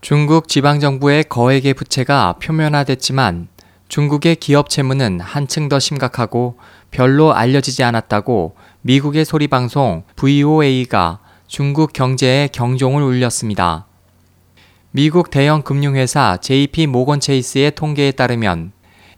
중국 0.00 0.48
지방정부의 0.48 1.24
거액의 1.24 1.74
부채가 1.74 2.36
표면화됐지만 2.40 3.48
중국의 3.88 4.36
기업 4.36 4.70
채무는 4.70 5.20
한층 5.20 5.68
더 5.68 5.78
심각하고 5.78 6.56
별로 6.90 7.34
알려지지 7.34 7.84
않았다고 7.84 8.56
미국의 8.80 9.26
소리방송 9.26 10.04
VOA가 10.16 11.18
중국 11.46 11.92
경제에 11.92 12.48
경종을 12.50 13.02
울렸습니다. 13.02 13.86
미국 14.90 15.30
대형 15.30 15.60
금융회사 15.60 16.38
JP 16.38 16.86
모건 16.86 17.20
체이스의 17.20 17.72
통계에 17.74 18.12
따르면 18.12 18.72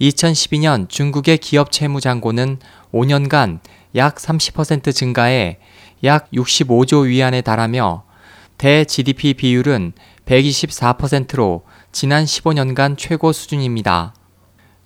2012년 0.00 0.88
중국의 0.88 1.38
기업 1.38 1.70
채무 1.70 2.00
잔고는 2.00 2.58
5년간 2.92 3.60
약 3.94 4.16
30% 4.16 4.92
증가해 4.92 5.58
약 6.02 6.28
65조 6.32 7.06
위안에 7.06 7.42
달하며 7.42 8.02
대 8.56 8.84
GDP 8.84 9.34
비율은 9.34 9.92
124%로 10.26 11.64
지난 11.92 12.24
15년간 12.24 12.96
최고 12.96 13.32
수준입니다. 13.32 14.14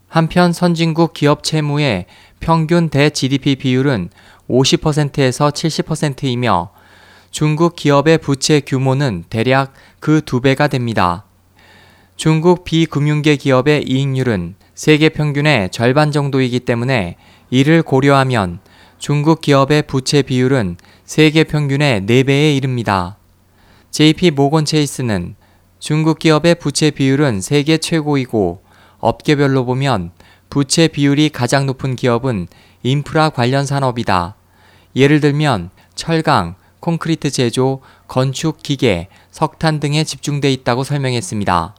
한편 0.09 0.53
선진국 0.53 1.13
기업 1.13 1.43
채무의 1.43 2.07
평균 2.41 2.89
대 2.89 3.11
GDP 3.11 3.57
비율은 3.57 4.09
50%에서 4.49 5.51
70%이며 5.51 6.71
중국 7.31 7.77
기업의 7.77 8.19
부채 8.19 8.61
규모는 8.61 9.25
대략 9.29 9.75
그 10.01 10.23
두 10.25 10.41
배가 10.41 10.69
됩니다. 10.69 11.25
중국 12.17 12.65
비금융계 12.65 13.37
기업의 13.37 13.85
이익률은 13.85 14.57
세계 14.75 15.09
평균의 15.09 15.71
절반 15.71 16.11
정도이기 16.11 16.61
때문에 16.61 17.17
이를 17.51 17.83
고려하면 17.83 18.59
중국 18.99 19.41
기업의 19.41 19.83
부채 19.83 20.23
비율은 20.23 20.79
세계 21.05 21.45
평균의 21.45 22.03
4배에 22.03 22.57
이릅니다. 22.57 23.18
JP 23.99 24.31
모건 24.31 24.65
체이스는 24.65 25.35
중국 25.81 26.21
기업의 26.21 26.61
부채 26.61 26.93
비율은 26.93 27.41
세계 27.41 27.79
최고이고 27.79 28.63
업계별로 29.01 29.65
보면 29.65 30.13
부채 30.49 30.87
비율이 30.87 31.31
가장 31.31 31.67
높은 31.67 31.97
기업은 31.97 32.47
인프라 32.85 33.29
관련 33.31 33.67
산업이다. 33.67 34.37
예를 34.95 35.19
들면 35.19 35.71
철강, 35.97 36.55
콘크리트 36.79 37.33
제조, 37.33 37.81
건축, 38.07 38.63
기계, 38.63 39.09
석탄 39.33 39.81
등에 39.81 40.05
집중돼 40.05 40.53
있다고 40.53 40.85
설명했습니다. 40.85 41.75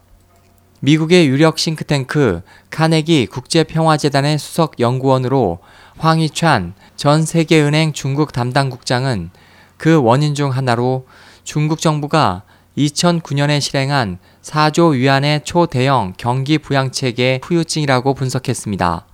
미국의 0.81 1.26
유력 1.26 1.58
싱크탱크 1.58 2.42
카네기 2.70 3.28
국제평화재단의 3.28 4.39
수석 4.39 4.81
연구원으로 4.81 5.59
황희찬 5.98 6.73
전 6.98 7.26
세계은행 7.26 7.94
중국 7.94 8.33
담당 8.33 8.70
국장은 8.70 9.30
그 9.78 9.95
원인 10.02 10.36
중 10.36 10.52
하나로 10.52 11.06
중국 11.50 11.80
정부가 11.80 12.44
2009년에 12.78 13.59
실행한 13.59 14.19
4조 14.44 14.94
위안의 14.94 15.44
초대형 15.44 16.14
경기 16.16 16.59
부양체계 16.59 17.39
후유증이라고 17.44 18.14
분석했습니다. 18.14 19.08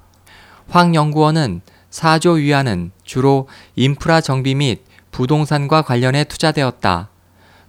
황 0.67 0.95
연구원은 0.95 1.61
4조 1.89 2.35
위안은 2.35 2.91
주로 3.05 3.47
인프라 3.77 4.19
정비 4.19 4.53
및 4.53 4.83
부동산과 5.11 5.83
관련해 5.83 6.25
투자되었다. 6.25 7.09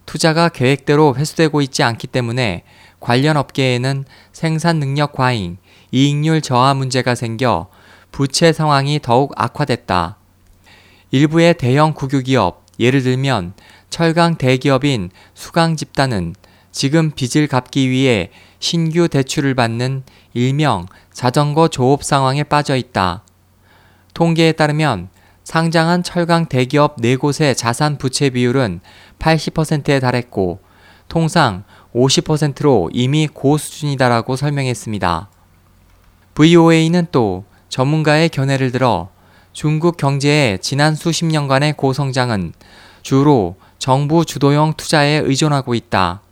투자가 0.04 0.48
계획대로 0.48 1.14
회수되고 1.14 1.60
있지 1.60 1.84
않기 1.84 2.08
때문에 2.08 2.64
관련 2.98 3.36
업계에는 3.36 4.04
생산 4.32 4.80
능력 4.80 5.12
과잉, 5.12 5.58
이익률 5.92 6.40
저하 6.40 6.74
문제가 6.74 7.14
생겨 7.14 7.68
부채 8.10 8.52
상황이 8.52 8.98
더욱 9.00 9.32
악화됐다. 9.36 10.16
일부의 11.12 11.54
대형 11.54 11.94
국유기업, 11.94 12.66
예를 12.78 13.02
들면 13.02 13.54
철강 13.90 14.36
대기업인 14.36 15.10
수강 15.34 15.76
집단은 15.76 16.34
지금 16.72 17.10
빚을 17.10 17.46
갚기 17.46 17.88
위해 17.88 18.30
신규 18.58 19.08
대출을 19.08 19.54
받는 19.54 20.02
일명 20.34 20.86
자전거 21.12 21.68
조업 21.68 22.04
상황에 22.04 22.42
빠져 22.42 22.76
있다. 22.76 23.22
통계에 24.12 24.52
따르면 24.52 25.08
상장한 25.44 26.02
철강 26.02 26.46
대기업 26.46 26.96
4곳의 26.96 27.56
자산 27.56 27.98
부채 27.98 28.30
비율은 28.30 28.80
80%에 29.18 30.00
달했고 30.00 30.60
통상 31.08 31.64
50%로 31.94 32.90
이미 32.92 33.28
고수준이다라고 33.28 34.36
설명했습니다. 34.36 35.30
VOA는 36.34 37.06
또 37.12 37.44
전문가의 37.68 38.28
견해를 38.28 38.72
들어 38.72 39.08
중국 39.52 39.96
경제의 39.96 40.58
지난 40.58 40.94
수십 40.94 41.24
년간의 41.24 41.74
고성장은 41.74 42.52
주로 43.02 43.56
정부 43.78 44.24
주도형 44.24 44.74
투자에 44.76 45.18
의존하고 45.24 45.74
있다. 45.74 46.22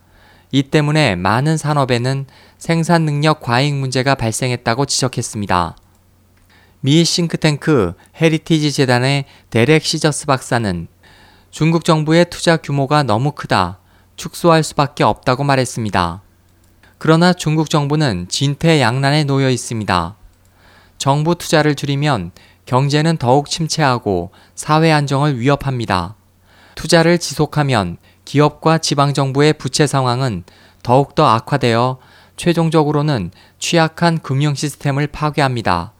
이 0.51 0.63
때문에 0.63 1.15
많은 1.15 1.57
산업에는 1.57 2.25
생산 2.57 3.03
능력 3.03 3.41
과잉 3.41 3.79
문제가 3.79 4.15
발생했다고 4.15 4.85
지적했습니다. 4.85 5.75
미 6.81 7.03
싱크탱크 7.03 7.93
헤리티지 8.21 8.71
재단의 8.71 9.25
데렉 9.49 9.83
시저스 9.83 10.27
박사는 10.27 10.87
중국 11.51 11.83
정부의 11.83 12.25
투자 12.29 12.57
규모가 12.57 13.03
너무 13.03 13.31
크다. 13.31 13.79
축소할 14.15 14.63
수밖에 14.63 15.03
없다고 15.03 15.43
말했습니다. 15.43 16.21
그러나 16.97 17.33
중국 17.33 17.69
정부는 17.69 18.27
진퇴양난에 18.29 19.23
놓여 19.23 19.49
있습니다. 19.49 20.15
정부 20.97 21.35
투자를 21.35 21.75
줄이면 21.75 22.31
경제는 22.65 23.17
더욱 23.17 23.49
침체하고 23.49 24.31
사회 24.55 24.91
안정을 24.91 25.39
위협합니다. 25.39 26.15
투자를 26.75 27.17
지속하면 27.17 27.97
기업과 28.25 28.77
지방정부의 28.77 29.53
부채 29.53 29.87
상황은 29.87 30.43
더욱더 30.83 31.25
악화되어 31.27 31.97
최종적으로는 32.37 33.31
취약한 33.59 34.19
금융 34.19 34.53
시스템을 34.53 35.07
파괴합니다. 35.07 35.93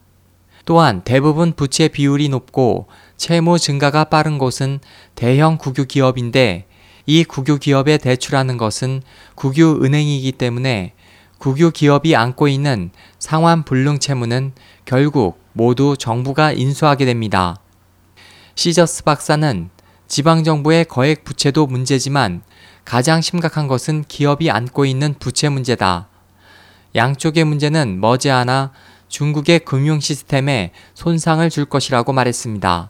또한 0.66 1.02
대부분 1.04 1.54
부채 1.54 1.88
비율이 1.88 2.30
높고 2.30 2.88
채무 3.18 3.60
증가가 3.60 4.04
빠른 4.04 4.38
곳은 4.38 4.80
대형 5.14 5.58
국유 5.58 5.86
기업인데 5.86 6.66
이 7.06 7.24
국유 7.24 7.60
기업에 7.60 7.98
대출하는 7.98 8.58
것은 8.58 9.04
국유 9.36 9.80
은행이기 9.84 10.32
때문에 10.34 10.94
국유 11.38 11.72
기업이 11.72 12.16
안고 12.16 12.48
있는 12.48 12.90
상환 13.20 13.64
불능 13.64 14.00
채무는 14.00 14.54
결국 14.86 15.40
모두 15.54 15.96
정부가 15.98 16.52
인수하게 16.52 17.06
됩니다. 17.06 17.58
시저스 18.56 19.04
박사는 19.04 19.70
지방정부의 20.08 20.86
거액 20.86 21.24
부채도 21.24 21.68
문제지만 21.68 22.44
가장 22.84 23.22
심각한 23.22 23.68
것은 23.68 24.06
기업이 24.08 24.52
안고 24.52 24.86
있는 24.86 25.16
부채 25.18 25.50
문제다. 25.50 26.08
양쪽의 26.94 27.44
문제는 27.44 28.00
머지않아 28.00 28.72
중국의 29.08 29.60
금융 29.60 30.00
시스템에 30.00 30.72
손상을 30.94 31.50
줄 31.50 31.66
것이라고 31.66 32.14
말했습니다. 32.14 32.90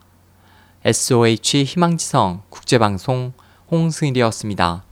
SOH 0.84 1.64
희망지성 1.64 2.44
국제방송 2.50 3.34
홍승일이었습니다. 3.72 4.84